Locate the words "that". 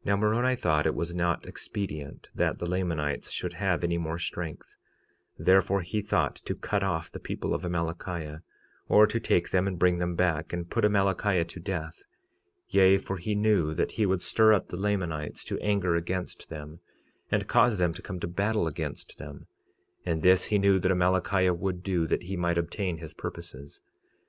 2.34-2.58, 13.74-13.92, 20.80-20.90, 22.08-22.24